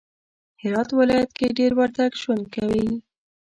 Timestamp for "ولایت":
0.99-1.29